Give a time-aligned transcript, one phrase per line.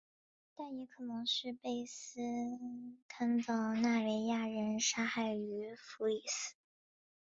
[0.55, 2.19] 但也可能是被斯
[3.07, 6.55] 堪的纳维亚人杀害于福里斯。